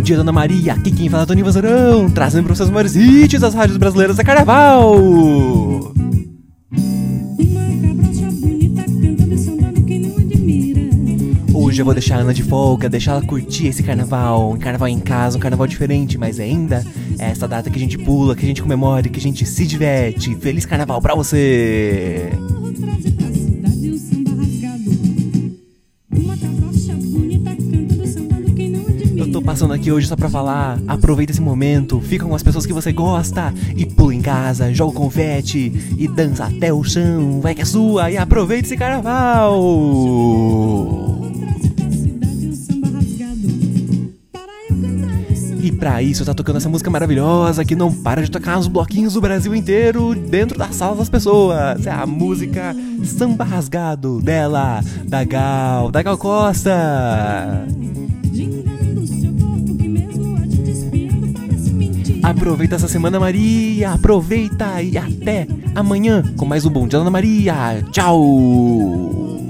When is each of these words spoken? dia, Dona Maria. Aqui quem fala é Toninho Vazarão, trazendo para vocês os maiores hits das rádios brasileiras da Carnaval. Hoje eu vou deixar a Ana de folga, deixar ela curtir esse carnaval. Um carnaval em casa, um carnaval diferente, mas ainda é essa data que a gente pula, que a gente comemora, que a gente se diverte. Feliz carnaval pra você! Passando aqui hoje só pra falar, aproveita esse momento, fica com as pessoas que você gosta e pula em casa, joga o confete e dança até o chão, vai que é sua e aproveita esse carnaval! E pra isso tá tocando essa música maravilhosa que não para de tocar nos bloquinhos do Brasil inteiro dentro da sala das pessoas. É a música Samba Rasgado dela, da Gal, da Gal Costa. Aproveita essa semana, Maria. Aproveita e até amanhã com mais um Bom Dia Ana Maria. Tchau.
dia, 0.00 0.16
Dona 0.16 0.32
Maria. 0.32 0.72
Aqui 0.72 0.90
quem 0.90 1.08
fala 1.08 1.24
é 1.24 1.26
Toninho 1.26 1.44
Vazarão, 1.44 2.10
trazendo 2.10 2.44
para 2.44 2.54
vocês 2.54 2.68
os 2.68 2.72
maiores 2.72 2.96
hits 2.96 3.40
das 3.40 3.54
rádios 3.54 3.76
brasileiras 3.76 4.16
da 4.16 4.24
Carnaval. 4.24 4.96
Hoje 11.52 11.82
eu 11.82 11.84
vou 11.84 11.94
deixar 11.94 12.16
a 12.16 12.20
Ana 12.20 12.34
de 12.34 12.42
folga, 12.42 12.88
deixar 12.88 13.12
ela 13.12 13.22
curtir 13.22 13.68
esse 13.68 13.82
carnaval. 13.82 14.52
Um 14.52 14.58
carnaval 14.58 14.88
em 14.88 14.98
casa, 14.98 15.36
um 15.36 15.40
carnaval 15.40 15.66
diferente, 15.66 16.18
mas 16.18 16.40
ainda 16.40 16.84
é 17.18 17.30
essa 17.30 17.46
data 17.46 17.70
que 17.70 17.76
a 17.76 17.80
gente 17.80 17.96
pula, 17.98 18.34
que 18.34 18.44
a 18.44 18.48
gente 18.48 18.62
comemora, 18.62 19.08
que 19.08 19.18
a 19.18 19.22
gente 19.22 19.46
se 19.46 19.66
diverte. 19.66 20.34
Feliz 20.36 20.66
carnaval 20.66 21.00
pra 21.00 21.14
você! 21.14 22.30
Passando 29.50 29.74
aqui 29.74 29.90
hoje 29.90 30.06
só 30.06 30.14
pra 30.14 30.28
falar, 30.28 30.78
aproveita 30.86 31.32
esse 31.32 31.40
momento, 31.40 32.00
fica 32.00 32.24
com 32.24 32.36
as 32.36 32.42
pessoas 32.42 32.64
que 32.64 32.72
você 32.72 32.92
gosta 32.92 33.52
e 33.76 33.84
pula 33.84 34.14
em 34.14 34.22
casa, 34.22 34.72
joga 34.72 34.92
o 34.92 34.94
confete 34.94 35.96
e 35.98 36.06
dança 36.06 36.44
até 36.44 36.72
o 36.72 36.84
chão, 36.84 37.40
vai 37.40 37.52
que 37.52 37.62
é 37.62 37.64
sua 37.64 38.12
e 38.12 38.16
aproveita 38.16 38.68
esse 38.68 38.76
carnaval! 38.76 39.58
E 45.60 45.72
pra 45.72 46.00
isso 46.00 46.24
tá 46.24 46.32
tocando 46.32 46.58
essa 46.58 46.68
música 46.68 46.88
maravilhosa 46.88 47.64
que 47.64 47.74
não 47.74 47.92
para 47.92 48.22
de 48.22 48.30
tocar 48.30 48.56
nos 48.56 48.68
bloquinhos 48.68 49.14
do 49.14 49.20
Brasil 49.20 49.52
inteiro 49.52 50.14
dentro 50.14 50.56
da 50.56 50.68
sala 50.68 50.94
das 50.94 51.08
pessoas. 51.08 51.84
É 51.84 51.90
a 51.90 52.06
música 52.06 52.72
Samba 53.04 53.42
Rasgado 53.42 54.20
dela, 54.22 54.80
da 55.08 55.24
Gal, 55.24 55.90
da 55.90 56.02
Gal 56.02 56.16
Costa. 56.16 57.66
Aproveita 62.30 62.76
essa 62.76 62.86
semana, 62.86 63.18
Maria. 63.18 63.90
Aproveita 63.90 64.80
e 64.80 64.96
até 64.96 65.48
amanhã 65.74 66.22
com 66.36 66.46
mais 66.46 66.64
um 66.64 66.70
Bom 66.70 66.86
Dia 66.86 67.00
Ana 67.00 67.10
Maria. 67.10 67.82
Tchau. 67.90 69.49